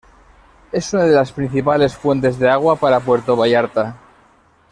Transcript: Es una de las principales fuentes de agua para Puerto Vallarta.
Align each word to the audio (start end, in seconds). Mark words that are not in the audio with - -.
Es 0.71 0.91
una 0.95 1.03
de 1.03 1.11
las 1.13 1.31
principales 1.31 1.95
fuentes 1.95 2.39
de 2.39 2.49
agua 2.49 2.75
para 2.75 2.99
Puerto 3.01 3.35
Vallarta. 3.37 3.97